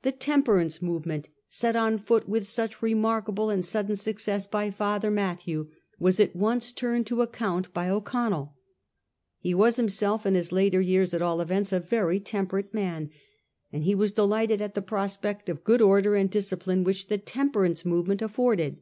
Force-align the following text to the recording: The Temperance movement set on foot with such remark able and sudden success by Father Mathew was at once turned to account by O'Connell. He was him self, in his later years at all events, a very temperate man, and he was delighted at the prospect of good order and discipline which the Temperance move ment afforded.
The 0.00 0.12
Temperance 0.12 0.80
movement 0.80 1.28
set 1.50 1.76
on 1.76 1.98
foot 1.98 2.26
with 2.26 2.46
such 2.46 2.80
remark 2.80 3.28
able 3.28 3.50
and 3.50 3.62
sudden 3.62 3.96
success 3.96 4.46
by 4.46 4.70
Father 4.70 5.10
Mathew 5.10 5.68
was 5.98 6.18
at 6.18 6.34
once 6.34 6.72
turned 6.72 7.06
to 7.08 7.20
account 7.20 7.74
by 7.74 7.90
O'Connell. 7.90 8.56
He 9.36 9.52
was 9.52 9.78
him 9.78 9.90
self, 9.90 10.24
in 10.24 10.34
his 10.36 10.52
later 10.52 10.80
years 10.80 11.12
at 11.12 11.20
all 11.20 11.42
events, 11.42 11.70
a 11.70 11.80
very 11.80 12.18
temperate 12.18 12.72
man, 12.72 13.10
and 13.70 13.84
he 13.84 13.94
was 13.94 14.10
delighted 14.12 14.62
at 14.62 14.74
the 14.74 14.80
prospect 14.80 15.50
of 15.50 15.64
good 15.64 15.82
order 15.82 16.16
and 16.16 16.30
discipline 16.30 16.82
which 16.82 17.08
the 17.08 17.18
Temperance 17.18 17.84
move 17.84 18.08
ment 18.08 18.22
afforded. 18.22 18.78